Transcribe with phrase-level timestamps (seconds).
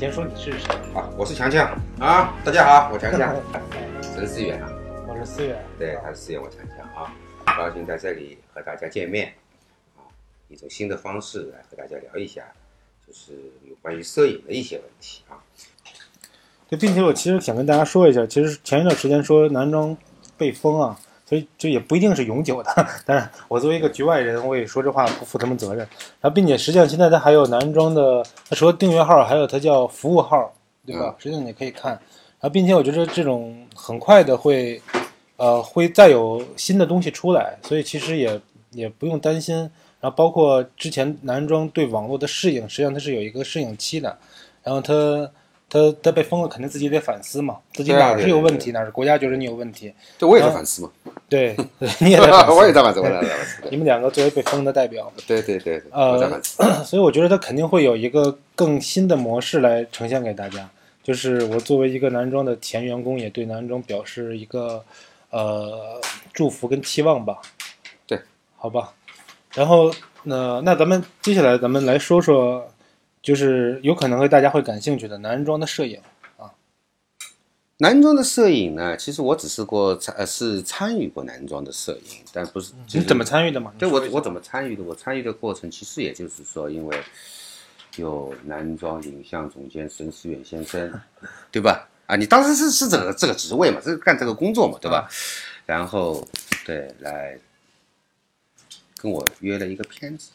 [0.00, 0.74] 先说你是谁？
[0.94, 3.36] 啊，我是强强啊，大家好，我强强，
[4.00, 4.72] 陈思远啊，
[5.06, 5.62] 我是思远。
[5.78, 9.34] 对，他是思远，我强强啊，很高兴在这里和大家见面
[9.98, 10.08] 啊，
[10.48, 12.50] 一种新的方式来和大家聊一下，
[13.06, 13.34] 就是
[13.68, 15.36] 有关于摄影的一些问题啊。
[16.70, 19.94] 对，并且我其实想跟大家说一下，其实前一段时间说男装
[20.38, 20.98] 被封啊，
[21.30, 22.74] 所以这也不一定是永久的。
[23.06, 25.78] 当然，我作为一个局外人，我也说这话不负什么责任。
[26.20, 30.52] 然后，并且实际上现在它还有男装的，它除了订阅号，还有它叫服务号，
[30.84, 31.14] 对吧？
[31.20, 31.92] 实际上你可以看。
[31.92, 32.00] 然
[32.40, 34.82] 后，并且我觉得这种很快的会，
[35.36, 38.40] 呃，会再有新的东西出来，所以其实也
[38.72, 39.56] 也不用担心。
[40.00, 44.18] 然后，包括之前男装对网络的适应，实际上它是有一个适应期的。
[44.64, 45.30] 然后它。
[45.70, 49.94] 他他被封了，肯定自己得反思嘛，自己哪是有问题，哪是国家觉得你有问题。
[50.18, 50.90] 对，我也在反思嘛。
[51.28, 51.56] 对，
[52.00, 52.52] 你也在反思。
[52.58, 53.62] 我也在反思，我也在反思。
[53.70, 55.10] 你们两个作为被封的代表。
[55.28, 55.80] 对对对。
[55.92, 56.42] 呃，
[56.84, 60.68] 所以我觉得他肯定会有一个更新的模式来呈现给大家。
[61.04, 64.84] 就是我作为一个男装的前员工，也对男装表示一个
[65.30, 66.00] 呃
[66.32, 67.38] 祝福跟期望吧。
[68.08, 68.20] 对，
[68.56, 68.92] 好吧。
[69.54, 69.88] 然后
[70.24, 72.68] 那那咱们接下来咱们来说说。
[73.22, 76.00] 就是有可能会大家会感兴趣的男装的摄影
[76.38, 76.52] 啊，
[77.78, 83.72] 男装的摄影呢，其实我只是过参呃是参与过男装的摄影，但不是你怎么参与的嘛？
[83.78, 84.82] 对我我怎么参与的？
[84.82, 86.98] 我参与的过程其实也就是说，因为
[87.96, 91.00] 有男装影像总监沈思远先生，
[91.52, 91.88] 对吧？
[92.06, 95.08] 啊，你当时是是这个这个职位嘛，是干这个工作嘛，对吧？
[95.66, 96.26] 然后
[96.64, 97.38] 对来
[98.96, 100.30] 跟我约了一个片子。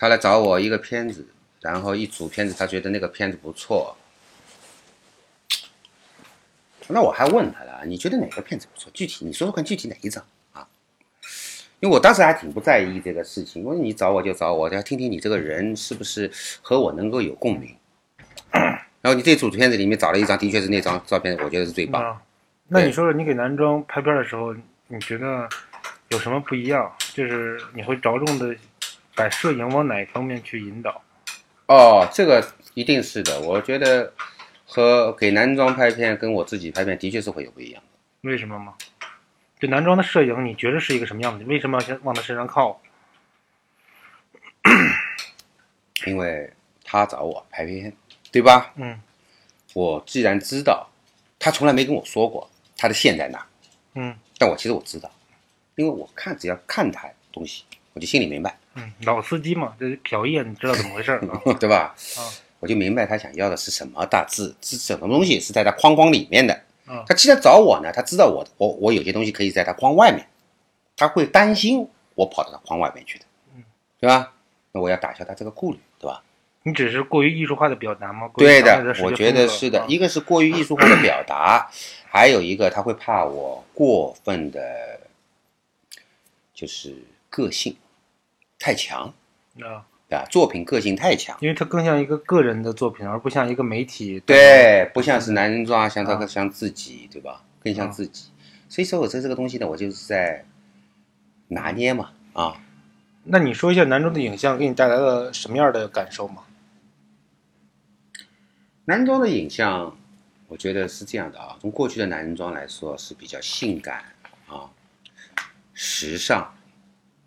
[0.00, 1.26] 他来找我一个片子，
[1.60, 3.94] 然后一组片子，他觉得那个片子不错。
[6.88, 8.90] 那我还问他了，你觉得哪个片子不错？
[8.94, 10.24] 具体你说说看，具体哪一张
[10.54, 10.66] 啊？
[11.80, 16.30] 因为我当时还挺不在意这个事情，我说你找我就找我，要听听你这个人是不是
[16.62, 17.76] 和我能够有共鸣。
[19.02, 22.18] 然后你这组片子里面找了一张，的确是那张照片，我觉得是最棒。
[22.68, 24.54] 那你说说，你给男装拍片的时候，
[24.88, 25.46] 你觉得
[26.08, 26.90] 有什么不一样？
[27.12, 28.56] 就是你会着重的。
[29.20, 31.02] 把摄影往哪方面去引导？
[31.66, 32.42] 哦，这个
[32.72, 33.38] 一定是的。
[33.42, 34.10] 我觉得
[34.64, 37.82] 和给男装拍片跟我自己拍片的确是会有不一样
[38.22, 38.72] 为什么吗？
[39.60, 41.44] 就男装的摄影，你觉得是一个什么样子？
[41.44, 42.80] 为什么要先往他身上靠？
[46.06, 46.50] 因为
[46.82, 47.92] 他找我拍片，
[48.32, 48.72] 对吧？
[48.76, 48.98] 嗯。
[49.74, 50.88] 我既然知道，
[51.38, 53.46] 他从来没跟我说过他的线在哪。
[53.96, 54.16] 嗯。
[54.38, 55.12] 但我其实我知道，
[55.74, 58.58] 因为我看只要看他东西，我就心里明白。
[58.74, 61.20] 嗯，老司机嘛，这瞟一眼你知道怎么回事儿，
[61.58, 61.94] 对吧？
[62.16, 62.20] 啊，
[62.60, 66.54] 我就明白他想要的是什么大致是什么东西是在他框框里面的。
[66.86, 70.26] 啊，他既然找我呢，他知道我我我有些东西可以在他框外面，
[70.96, 73.24] 他会担心我跑到他框外面去的，
[73.56, 73.62] 嗯，
[74.00, 74.32] 对吧？
[74.72, 76.22] 那我要打消他这个顾虑，对吧？
[76.62, 78.30] 你只是过于艺术化的表达吗？
[78.36, 79.84] 对的，我觉得是的。
[79.88, 81.70] 一个是过于艺术化的表达，
[82.06, 85.00] 还有一个他会怕我过分的，
[86.52, 86.94] 就是
[87.30, 87.74] 个性。
[88.60, 89.12] 太强
[89.60, 90.26] 啊，对吧？
[90.30, 94.20] 作品个性太强，因为它更像一个个人的作品，而不像一个媒体。
[94.20, 97.42] 对，不像是男人装，像他像自己，对吧？
[97.64, 98.26] 更像自己。
[98.68, 100.44] 所以说，我这这个东西呢，我就是在
[101.48, 102.60] 拿捏嘛，啊。
[103.24, 106.44] 那你说一下男装的影像给你带来了什么样的感受吗？
[108.84, 109.96] 男装的影像，
[110.48, 111.56] 我觉得是这样的啊。
[111.60, 114.04] 从过去的男人装来说，是比较性感
[114.46, 114.68] 啊，
[115.72, 116.54] 时尚。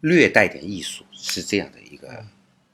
[0.02, 2.26] 略带点艺术是这样的一个，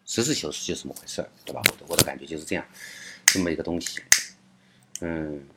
[0.07, 1.61] 实事求是就这么回事儿，对吧？
[1.65, 2.65] 我的我的感觉就是这样，
[3.27, 4.01] 这么一个东西，
[5.01, 5.47] 嗯。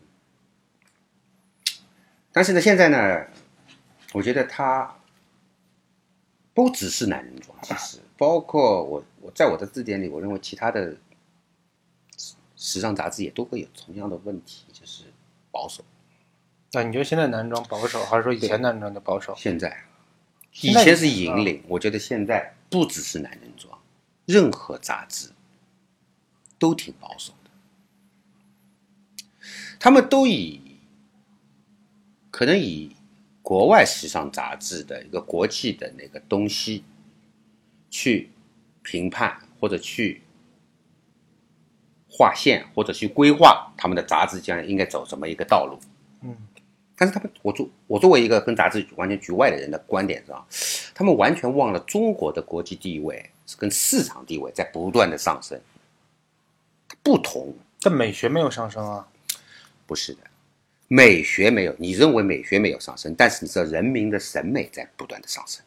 [2.31, 3.27] 但是呢，现在呢，
[4.13, 4.95] 我觉得它
[6.53, 10.95] 不只是男人装，其实包括我我在我的字典里，我认为其他的
[12.57, 15.05] 时尚杂志也都会有同样的问题，就是
[15.51, 15.83] 保守。
[16.73, 19.35] 那你觉得现在男装保守，还是说以前男装的保守？
[19.37, 19.85] 现在。
[20.61, 23.79] 以前是引领，我觉得现在不只是男人装，
[24.25, 25.29] 任何杂志
[26.59, 27.51] 都挺保守的。
[29.79, 30.79] 他们都以
[32.31, 32.97] 可能以
[33.43, 36.83] 国外时尚杂志的一个国际的那个东西
[37.91, 38.31] 去
[38.83, 40.23] 评判，或者去
[42.09, 45.79] 划线，或者去规划他们的杂志将来应该走什么一个道路。
[46.23, 46.35] 嗯。
[46.97, 50.47] 但是他们，我作我作为一个跟杂志完全局外的人的观点上，
[51.03, 53.29] 他们完全忘了中国的国际地位
[53.59, 55.61] 跟市场地位在不断的上升。
[57.03, 59.09] 不同，但美学没有上升啊？
[59.85, 60.21] 不是的，
[60.87, 65.65] 美学没有，你认为美学没有上升，但是你知道人民的审美在不断的上升。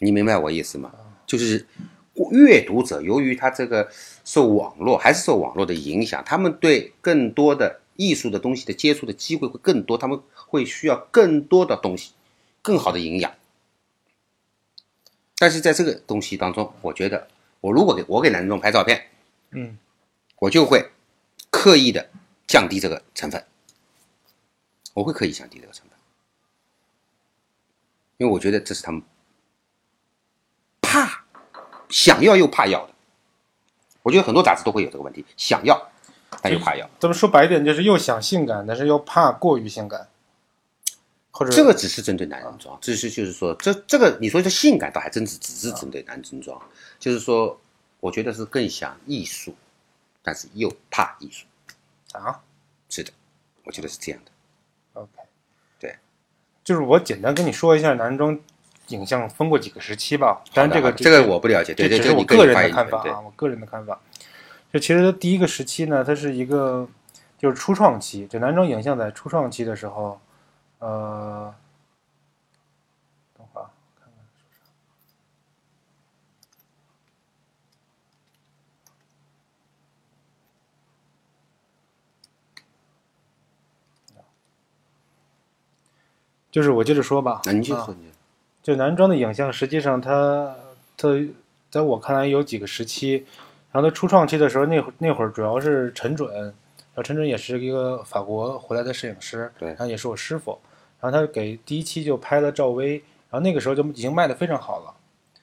[0.00, 0.92] 你明白我意思吗？
[1.24, 1.66] 就是
[2.32, 3.90] 阅读者由于他这个
[4.22, 12.12] 受网络还是受网络的影响，他们对更多的艺术的东西的接触的机会会更多，他们会需要更多的东西，
[12.60, 13.32] 更好的营养。
[15.38, 17.28] 但是在这个东西当中，我觉得
[17.60, 19.08] 我如果给我给男众拍照片，
[19.50, 19.78] 嗯，
[20.38, 20.90] 我就会
[21.50, 22.08] 刻意的
[22.46, 23.44] 降低这个成分，
[24.94, 25.98] 我会刻意降低这个成分，
[28.16, 29.02] 因为我觉得这是他们
[30.80, 31.24] 怕、
[31.88, 32.92] 想要又怕要的。
[34.02, 35.90] 我觉得很多杂志都会有这个问题，想要
[36.40, 36.88] 但又怕要。
[37.00, 40.08] 咱们说白一点，就是又想性感，但是又怕过于性感，
[41.36, 46.58] 或者这个只是针对男人装，只是就是说，这这个你说这性感倒还真是只是针对男人装，
[46.98, 47.60] 就是说，
[48.00, 49.54] 我觉得是更想艺术，
[50.22, 51.44] 但是又怕艺术。
[52.12, 52.40] 啊
[52.88, 53.12] 是的，
[53.64, 54.30] 我觉得是这样的。
[54.94, 55.10] ，OK，
[55.78, 55.94] 对，
[56.64, 58.38] 就是我简单跟你说一下男装
[58.88, 64.00] 影像分过几个时期吧，当然这个这个我不了解，对对，这我个人的看法啊，我个人的看法。
[64.72, 66.88] 就其实第一个时期呢，它是一个
[67.38, 70.18] 就是初创期，就男装影像在初创期的时候，
[70.78, 71.54] 呃，
[73.36, 74.62] 等会儿啊看看说啥。
[86.50, 87.62] 就是我接着说吧，那你
[88.62, 90.56] 就男装的影像，实际上它
[90.96, 91.08] 它
[91.70, 93.26] 在我看来有几个时期。
[93.72, 96.54] 然后它初创期的时候，那会那会儿主要是陈准，然
[96.96, 100.58] 后陈准也是一个法国回来的摄影师，对然后也是我师傅。
[100.98, 102.94] 然后他给第一期就拍了赵薇，
[103.28, 104.94] 然后那个时候就已经卖的非常好了。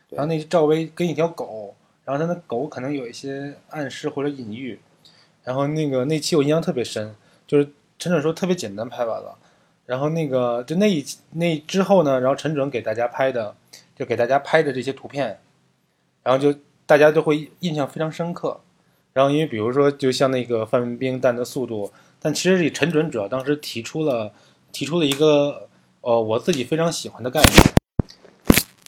[0.10, 4.80] 然后那赵薇跟一条狗，然后他的狗可能有一些暗示或者隐喻。
[5.44, 7.16] 然后那个那期我印象特别深，
[7.46, 7.70] 就是
[8.00, 9.38] 陈准说特别简单拍完了。
[9.86, 13.56] 然后那个就那一那之后呢，然后陈准给大家拍的，
[13.96, 15.40] 就给大家拍的这些图片，
[16.24, 18.60] 然后就大家就会印象非常深刻。
[19.14, 24.34] 然后因为比如说，就像那个范冰冰弹的速度，但其实这陈准主要当时提出了
[24.72, 25.70] 提出了一个
[26.02, 27.52] 呃我自己非常喜欢的概念。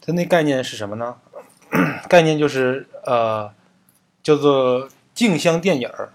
[0.06, 1.16] 他那概念是什么呢？
[2.10, 3.50] 概念就是呃
[4.24, 6.12] 叫做镜像电影儿。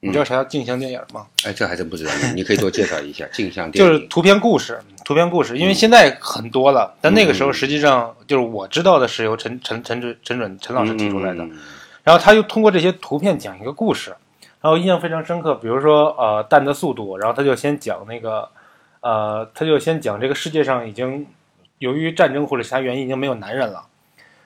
[0.00, 1.26] 你知道啥叫镜像电影儿吗？
[1.46, 3.90] 哎，这还真不知道，你你可以多介绍一下 镜像电影。
[3.90, 11.58] 就是图片故事，图片故事，因为现在很多了，但那个时候实际上就是我知道的是由陈陈陈准陈准陈老师提出来的，嗯嗯嗯
[12.04, 14.14] 然后他又通过这些图片讲一个故事，
[14.60, 15.54] 然后印象非常深刻。
[15.56, 18.48] 比如说呃《蛋的速度》，然后他就先讲那个
[19.00, 21.26] 呃，他就先讲这个世界上已经
[21.78, 23.86] 由于战争或者其他原因已经没有男人了，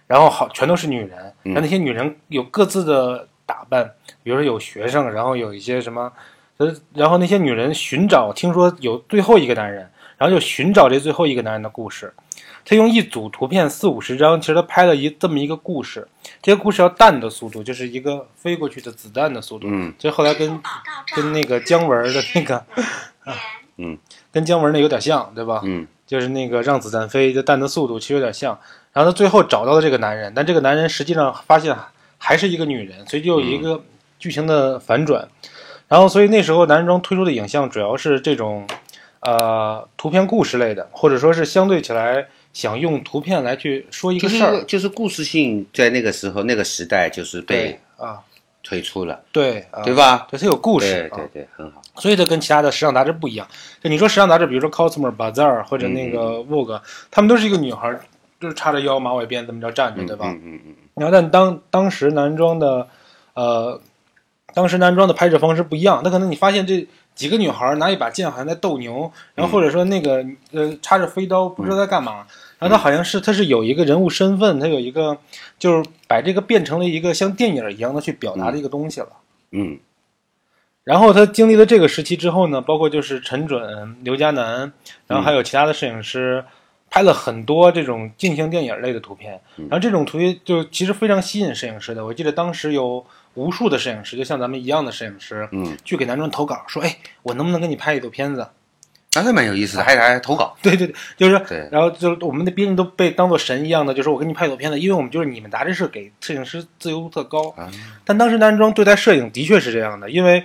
[0.07, 6.13] 然后好全都是女人，嗯那那些女人有各自的打扮，比如说有学生，然后有一些什么，
[6.59, 12.15] 呃，然后那些女人寻找，听说有最后一个男人，然后就寻找这最后一个男人的故事。
[12.69, 16.07] 他用一组图片四五十张，其实他拍了一这么一个故事。
[16.43, 19.69] 这个故事要弹的速度，就是一个飞过去的子弹的速度。
[19.71, 20.61] 嗯，这后来跟
[21.17, 22.63] 跟那个姜文的那个，
[23.79, 23.97] 嗯，
[24.31, 25.63] 跟姜文那有点像，对吧？
[25.65, 28.59] 嗯就是那个让子弹飞，就弹的速度其实有点像。
[28.93, 31.75] 然后他最后找到了这个男人，但这个男人实际上发现
[32.19, 33.83] 还是一个女人，所以就有一个
[34.19, 35.27] 剧情的反转。
[35.87, 38.67] 然后，所以那时候男装推出的影像主要是这种，
[39.21, 44.63] 呃，图片故事类的，或者说是相对起来想用图片来去说一个事儿。
[44.65, 48.21] 就是故事性在那个时候那个时代就是被啊，
[48.63, 50.27] 推出了，对啊，对吧？
[50.31, 51.83] 对，它有故事啊对对对，很好。
[51.97, 53.47] 所以它跟其他的时尚杂志不一样。
[53.83, 58.01] 就你说时尚杂志，比如说 Cosmo、Bazaar 或者那个 Vogue，他们都是一个女孩儿，
[58.41, 60.27] 就是叉着腰、马尾辫这么着站着，对吧？
[60.29, 62.89] 嗯嗯嗯然后但当当时男装的，
[63.35, 63.81] 呃，
[64.53, 66.87] 当时男装的拍摄方式不一样，那可能你发现这
[67.19, 72.25] 几个女孩儿拿一把剑好像在斗牛，然后或者说那个呃插着飞刀不知道在干嘛，
[72.61, 75.19] 然后他好像是他是有一个人物身份，他有一个
[75.59, 79.09] 就是把这个变成了一个像电影一样的去表达的一个东西了。
[79.51, 79.81] 嗯
[80.85, 84.73] 然后他经历了这个时期之后呢，包括就是陈准、刘嘉楠，
[85.09, 86.43] 然后还有其他的摄影师，
[86.89, 89.39] 拍了很多这种进行电影类的图片。
[89.57, 92.07] 然后这种图片就其实非常吸引摄影师的。
[92.07, 93.05] 我记得当时有
[93.39, 98.47] 无数的摄影师，就像咱们一样的摄影师，嗯，去给男装投稿，说：“哎，我能不能给你拍一组片子
[99.15, 107.55] 还是蛮有意思的，还还投稿，？” 对对对，就是对，然后就是我们的编辑都被当做神一样的，就是我给你拍一组片子，因为我们就是你们杂志社给摄影师自由度特高。
[107.57, 107.71] 嗯
[108.05, 110.45] 但当时男装对待摄影的确是这样的，因为，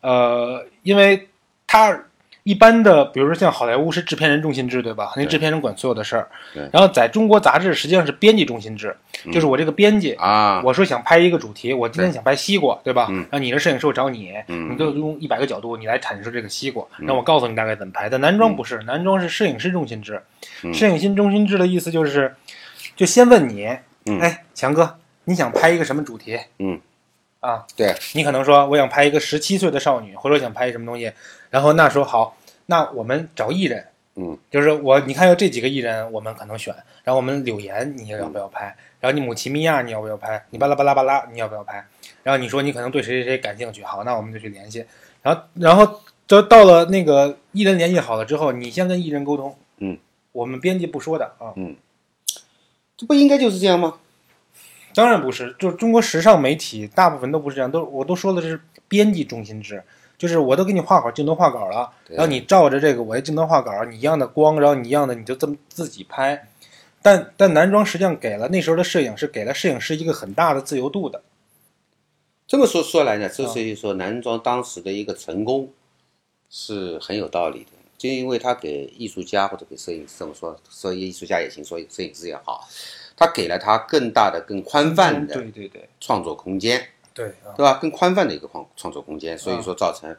[0.00, 1.28] 呃，因为
[1.66, 2.04] 他
[2.42, 5.12] 一般的，比如说像好莱坞是制片人中心制，对吧？
[5.16, 6.68] 那制片人管所有的事儿对。
[6.72, 8.96] 然后在中国杂志实际上是编辑中心制，
[9.32, 13.06] 就是我这个编辑，啊，我说想拍一个主题，我今天想拍西瓜，对吧？
[13.10, 18.08] 嗯然后你的摄影师我找你，嗯你就用一百个角度你来阐述这个西瓜，那我告诉你大概怎么拍。
[18.08, 20.22] 但男装不是，男装是摄影师中心制。
[20.64, 22.34] 嗯摄影师中心制的意思就是，
[22.96, 23.66] 就先问你
[24.06, 26.38] 嗯哎，强哥，你想拍一个什么主题？
[26.58, 26.80] 嗯，
[27.40, 31.12] 啊，对，你可能说我想拍一个十七岁的少女，或者想拍一什么东西，
[31.50, 38.74] 然后那说好，那我们找艺人，嗯，就是我你看有这几个艺人，我们可能选，然后我们柳岩你要不要拍？
[39.00, 40.42] 然后你母奇米亚你要不要拍？
[40.50, 41.84] 你巴拉巴拉巴拉你要不要拍？
[42.22, 44.84] 然后你说你可能对谁谁谁感兴趣，好，那我们就去联系。
[45.22, 49.98] 然后然后就到了那个艺人联系好了之后，你先跟艺人沟通，嗯，
[50.32, 51.76] 我们编辑不说的啊，嗯
[52.96, 53.94] 这不应该就是这样吗？
[54.94, 59.82] 当然不是，就是中国时尚媒体大部分都不是这样，都我都说的是编辑中心制，
[60.20, 66.46] 就是我都给你画好镜头画稿了，然后你照着这个我的镜头画稿，你一样的光，然后你一样的你就这么自己拍。
[67.00, 71.22] 但但男装实际上给了那时候的摄影是给了摄影师一个很大的自由度的，
[72.46, 75.70] 这么说说来呢，这啊是说男装当时的一个成功
[76.50, 82.68] 是很有道理的，就因为他给艺术家或者给摄影师，这么说，说艺术家也行，说摄影师也好，
[83.16, 85.88] 他给了他更大的、更宽泛的对对对。
[85.98, 86.86] 创作空间，对
[87.26, 87.78] 啊，对吧？
[87.80, 90.14] 更宽泛的一个创创作空间，所以说造成，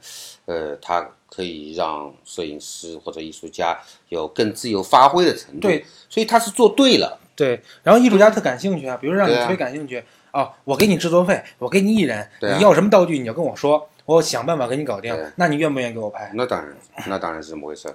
[0.45, 3.77] 呃，它可以让摄影师或者艺术家
[4.09, 5.67] 有更自由发挥的程度。
[5.67, 7.19] 对，所以他是做对了。
[7.35, 7.61] 对。
[7.83, 15.17] 然后艺术家特感兴趣啊，比如让你对啊特别感兴趣哦，我给你制作费，我给你艺人，啊你要什么道具你就跟我说，我想办法给你搞定。
[15.35, 16.31] 那你愿不愿意给我拍？
[16.35, 16.75] 那当然，
[17.07, 17.93] 那当然是这么回事。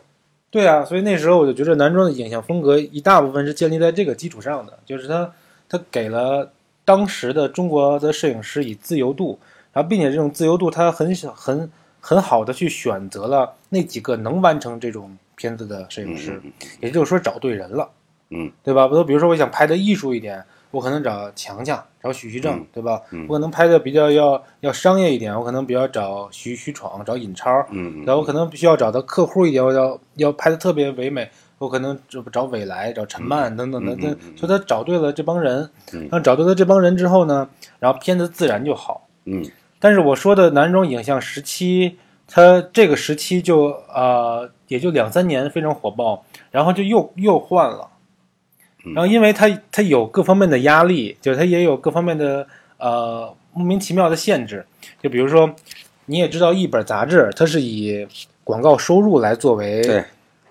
[0.51, 5.33] 对啊，所以那时候我就觉得男装的影像风格一大部分是建立在这个基础上的，就是他
[5.69, 6.51] 他给了
[6.87, 9.39] 当时的中国的摄影师以自由度，
[9.75, 17.91] 然后并且这种自由度他很小很很好的去选择了那几个能完成这种片子的摄影师，嗯也就是说找对人了，
[18.31, 18.87] 嗯，对吧？
[19.05, 23.03] 比如说我想拍的艺术一点，我可能找强强，找许徐正，嗯对吧？
[23.11, 36.01] 嗯我可能拍的比较要要商业一点，我可能比较找徐徐闯，找尹超，嗯，然后可能必须要找到客户一点，我要要拍的特别唯美，我可能找找未来、找陈曼等等等等所以他找对了这帮人，嗯。
[36.03, 37.49] 然后找对了这帮人之后呢，
[37.79, 39.09] 然后片子自然就好。
[39.25, 39.43] 嗯。
[39.79, 47.89] 但是我说的男装影像时期，它这个时期就呃也就两三年非常火爆，然后就又又换了，
[48.85, 48.93] 嗯。
[48.95, 52.47] 然后因为它它有各方面的压力，就是它也有各方面的
[52.79, 54.67] 呃莫名其妙的限制，
[55.03, 55.55] 就比如说
[56.05, 58.07] 你也知道一本杂志它是以
[58.45, 60.05] 广告收入来作为对，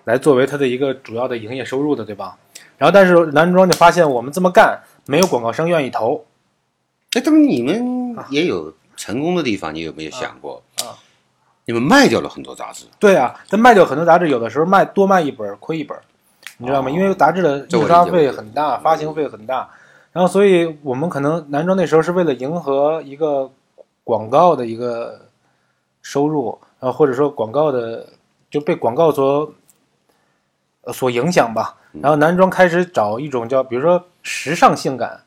[0.06, 2.38] 来作为它的一个主要的营业收入的，对吧？
[2.78, 6.24] 然后但是男装就发现我们这么干没有广告商愿意投，
[7.12, 10.62] 哎，那么你们也有成功的地方，你有没有想过？
[10.80, 10.98] 啊啊
[11.68, 15.98] 你们卖掉了很多杂志，对啊，但卖掉很多杂志，有的时候卖多卖一本亏一本，
[16.58, 16.88] 你知道吗？
[16.88, 19.68] 哦因为杂志的印刷费很大，发行费很大，
[20.12, 23.50] 然后所以我们可能男装那时候是为了迎合一个
[24.04, 25.22] 广告的一个
[26.02, 28.06] 收入，然后或者说广告的
[28.48, 29.52] 就被广告所
[30.86, 31.76] 呃所影响吧。
[32.00, 35.20] 然后男装开始找一种叫比如说时尚性感，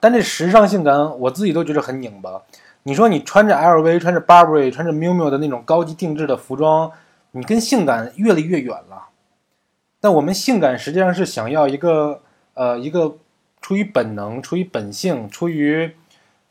[0.00, 2.42] 但这时尚性感我自己都觉得很拧巴。
[2.84, 6.90] 你说你穿着 LV、穿着 Burberry、穿着 miu miu 的那种高级定制的服装，
[7.30, 9.06] 你跟性感越离越远了。
[10.00, 12.22] 但我们性感实际上是想要一个
[12.54, 13.18] 呃一个
[13.60, 15.94] 出于本能、出于本性、出于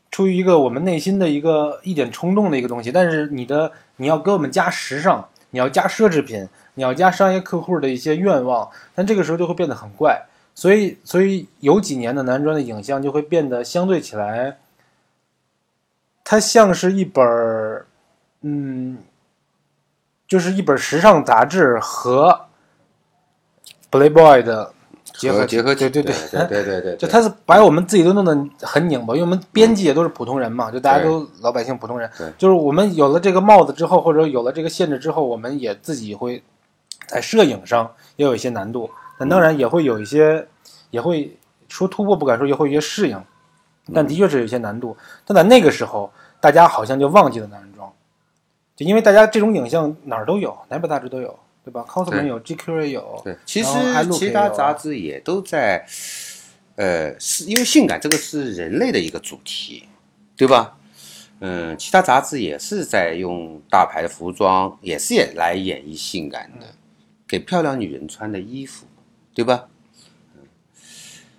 [0.09, 2.91] 出于一个我们内心的一个一点冲动的一个东西。
[2.93, 10.23] 但是你的你要给我们加时尚，你要加奢侈品，你要加商业客户的一些愿望，但这个时候就会变得很怪。
[10.53, 14.57] 所以所以有几年的男装的影像就会变得相对起来。
[16.23, 17.85] 它像是一本儿，
[18.41, 18.99] 嗯，
[20.27, 22.47] 就是一本时尚杂志和
[23.89, 24.71] Playboy 的
[25.13, 36.41] 结合结合体对对对对对对，就它是把我们自己都弄得很拧巴，因为我们编辑也都是普通人嘛，就大家都老百姓普通人，就是我们有了这个帽子之后，或者有了这个限制之后，我们也自己会
[37.07, 38.89] 在摄影上也有一些难度，
[39.19, 40.47] 但当然也会有一些，
[40.89, 43.21] 也会说突破不敢说，也会有一些适应，
[43.93, 44.95] 但的确是有一些难度。
[45.25, 47.91] 但在那个时候，大家好像就忘记了男人装，
[48.75, 53.69] 就因为大家这种影像哪儿都有，哪本杂志都有，对吧？Cosmo 对有，GQ 也有，对，其实
[54.11, 55.85] 其他杂志也都在，
[56.75, 59.87] 呃，是因为性感这个是人类的一个主题，
[60.35, 60.77] 对吧？
[61.43, 66.67] 嗯，其他杂志也是在用大牌的服装，也是也来演绎性感的，
[67.31, 68.85] 给漂亮女人穿的衣服，
[69.33, 69.69] 对吧？
[70.35, 70.41] 嗯，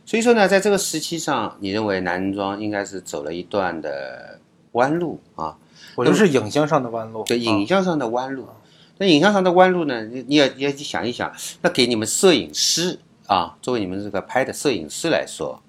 [0.07, 4.41] 所以说呢，在这个时期上，你认为男装应该是走了一段的
[4.73, 5.59] 弯路啊？
[5.95, 7.25] 我觉得是影像上的弯路。
[7.25, 8.49] 对，啊影像上的弯路。
[8.97, 10.03] 那影像上的弯路呢？
[10.07, 11.31] 你你也你也想一想，
[11.61, 15.63] 那给你们摄影师啊，作为你们这个拍的摄影师来说，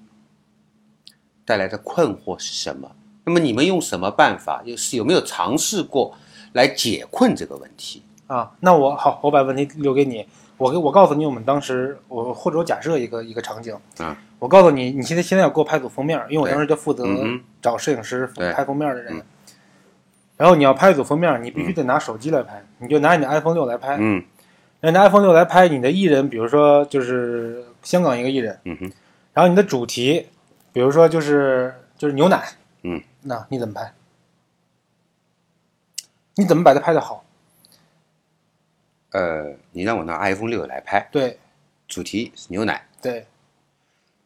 [1.44, 2.96] 带来的困惑是什么？
[3.26, 4.64] 那么你们用什么办法？
[4.64, 6.18] 又是有没有尝试过
[6.54, 8.04] 来解困这个问题？
[8.28, 10.28] 啊，那我好，我把问题留给你。
[10.58, 17.06] 我给我告诉你，我们当时我或者我假设一个一个场景啊，我告诉你，你现在现在要给我拍组封面，因为我当时就负责
[17.62, 19.24] 找摄影师拍封面的人嗯。
[20.38, 23.98] 然后你要拍一组封面，你必须得拿手机来拍，你就拿你的 iPhone 六来拍。
[24.00, 24.24] 嗯
[24.80, 28.92] 那拿 iPhone 六来拍你的艺人，比如说就是香港一个艺人，嗯哼，
[29.34, 30.28] 然后你的主题，
[30.72, 32.44] 比如说就是就是牛奶，
[32.84, 33.94] 嗯，那你怎么拍？
[36.36, 37.24] 你怎么把它拍的好？
[39.14, 41.40] 呃，你让我拿 iPhone 六来拍，对
[41.88, 43.26] 主题是牛奶，对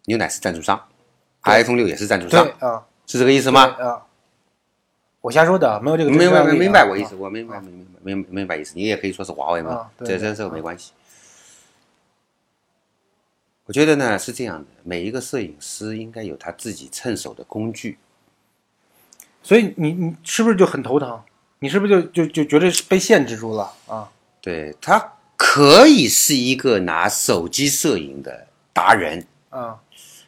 [0.05, 0.81] 牛奶是赞助商
[1.43, 3.63] ，iPhone 六也是赞助商，啊，是这个意思吗？
[3.79, 4.05] 啊，
[5.19, 8.73] 我瞎说的，没有这个真明白实案例啊明白我意思，啊我明白明白明白明白意思。
[8.75, 10.93] 你也可以说是华为嘛这这这个没关系。
[13.65, 17.97] 我觉得呢是这样的，每一个摄影师应该有他自己趁手的工具。
[19.43, 21.21] 所以你你是不是就很头疼？
[21.59, 24.09] 你是不是就就就觉得是被限制住了啊？
[24.47, 29.79] 对他可以是一个拿手机摄影的达人，啊，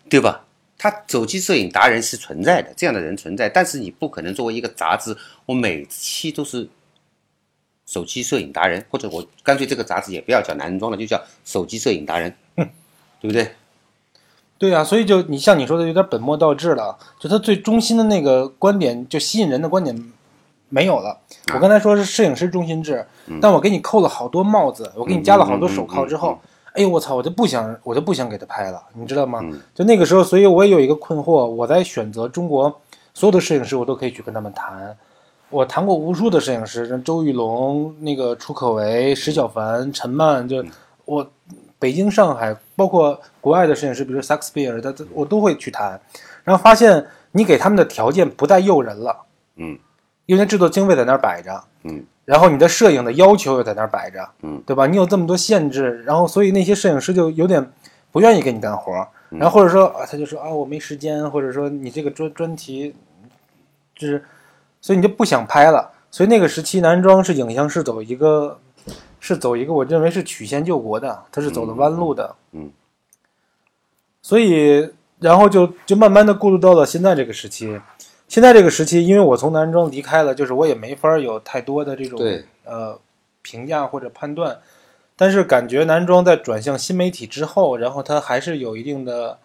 [0.09, 0.45] 对吧？
[0.77, 6.67] 他手机摄影达人是存在的，这样的人存在，但是你不可能作为一个杂志，我每期都是
[7.85, 12.67] 手机摄影达人，或者我干脆这个杂志也不要叫男人装了，就叫手机摄影达人，对
[13.21, 13.51] 不对？
[14.57, 20.11] 对啊，所以就你像你说的有点本末倒置了，就他最中心的那个观点，就吸引人的观点
[20.69, 21.09] 没有了。
[21.47, 21.55] 啊。
[21.55, 23.39] 我刚才说是摄影师中心制，嗯。
[23.41, 26.39] 但我给你扣了好多帽子，我给你加了好多手铐之后，
[26.73, 29.39] 哎呦我操，我就不想我就不想给他拍了，你知道吗？
[29.43, 29.59] 嗯。
[29.75, 32.81] 就那个时候，所以我也有一个困惑，我在选择中国
[33.13, 34.95] 所有的摄影师，我都可以去跟他们谈。
[35.49, 40.63] 我谈过无数的摄影师，像周玉龙、那个楚可为、石小凡、陈曼，就
[41.05, 41.27] 我
[41.79, 45.99] 北京、上海，包括国外的摄影师，比如 Saks p e r 他他我都会去谈，
[46.43, 49.15] 然后发现你给他们的条件不再诱人了，
[49.55, 49.75] 嗯，
[50.29, 54.85] 因为制作经费在那儿摆着，嗯，然后你的摄影的要求又在那儿摆着，嗯，对吧？
[54.85, 57.71] 你有这么多限制，然后所以那些摄影师就有点
[58.11, 58.93] 不愿意给你干活
[59.29, 62.93] 然后或者说啊，他就说啊我没时间，或者说你这个专专题，
[63.95, 64.23] 就是，
[64.79, 65.91] 所以你就不想拍了。
[66.11, 68.59] 所以那个时期，男装是影像是走一个，
[69.19, 72.69] 是走一个我认为是曲线救国的，它是走的弯路的，嗯，
[74.21, 77.81] 所以然后就就慢慢的过渡到了现在这个时期。
[78.29, 82.21] 现在这个时期，因为我从男装离开了，就是我也没法有太多的这种
[82.63, 82.97] 呃
[83.41, 84.59] 评价或者判断，
[85.15, 89.39] 但是感觉男装在转向新媒体之后，然后它还是有一定的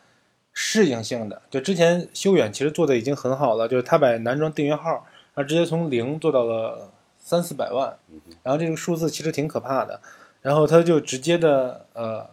[0.52, 1.40] 适应性的。
[1.50, 4.90] 就之前修远其实做的已经很好了，就是他把男装订阅号，
[5.34, 7.96] 然后直接从零做到了三四百万，
[8.42, 9.98] 然后这个数字其实挺可怕的。
[10.42, 12.28] 然后他就直接的呃，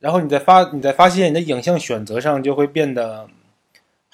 [0.00, 3.26] 然后你再发你再发现你的影像选择上就会变得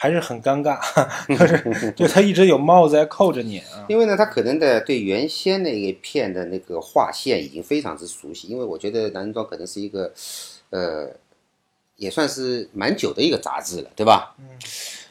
[0.03, 0.81] 还是很尴尬，
[1.29, 3.85] 就是 就他一直有帽子在扣着你啊。
[3.87, 10.11] 因为呢，他可能的对原先那一片的那个划线已经非常之熟悉，因为我觉得男人装可能是一个，
[10.71, 11.11] 呃，
[11.97, 14.35] 也算是蛮久的一个杂志了，对吧？
[14.39, 14.47] 嗯。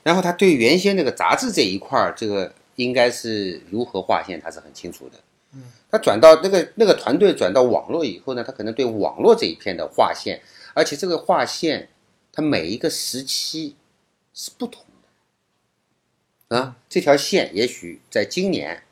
[0.01, 5.17] 然后他对原先那个杂志这一块儿，这个应该是如何划线，他是很清楚的。
[5.53, 5.65] 嗯。
[5.91, 10.41] 他转到那个那个团队转到网络以后呢，他可能对网络这一片的划线，
[10.73, 11.89] 而且这个划线，
[12.33, 13.75] 它每一个时期
[14.39, 14.85] 是不同
[16.47, 16.55] 的。
[16.55, 18.83] 啊，这条线也许在今年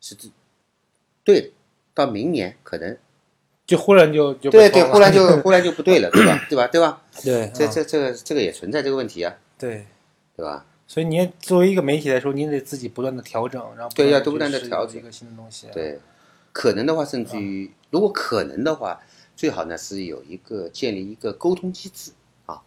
[0.00, 0.30] 是对
[1.22, 1.50] 对的，
[1.92, 2.96] 到明年可能
[3.66, 6.46] 就忽然就就对对，忽然就 忽然就不对了，对吧？
[6.48, 6.66] 对吧？
[6.68, 7.02] 对吧？
[7.22, 9.84] 对啊这这这个这个也存在这个问题啊，对，
[10.34, 10.64] 对吧？
[10.86, 16.00] 所以你作为一个媒体来说，你得自己不断的调整，然后对要地不断的调整一个新的东西。，对，
[16.52, 18.98] 可能的话，甚至于如果可能的话，
[19.36, 22.12] 最好呢是有一个建立一个沟通机制
[22.46, 22.62] 啊，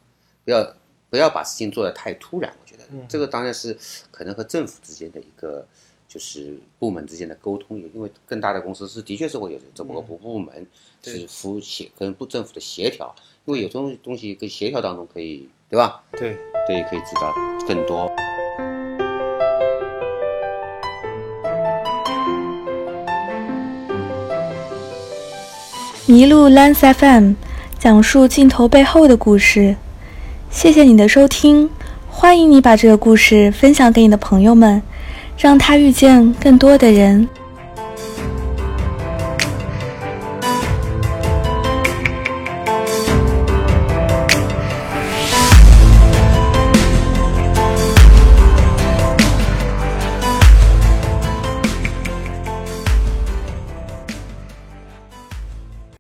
[0.46, 0.76] 不要
[1.10, 2.52] 不要把事情做得太突然。
[2.62, 3.78] 我觉得这个当然是
[4.12, 5.66] 可能和政府之间的一个
[6.08, 10.66] 就是部门之间的沟通，因为更大的公司是的确是会有这么个部部门
[11.04, 13.14] 是服协跟部政府的协调，
[13.46, 16.04] 因为有东东西跟协调当中可以对吧？
[16.12, 17.34] 对，对，可以知道
[17.68, 18.10] 更多。
[26.08, 27.34] 麋鹿 Lens FM
[27.78, 29.76] 讲述镜头背后的故事。
[30.50, 31.70] 谢谢你的收听，
[32.10, 34.82] 欢迎你把这个故事分享给你的朋友们，
[35.38, 37.28] 让他遇见更多的人。